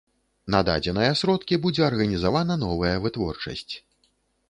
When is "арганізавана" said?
1.91-2.59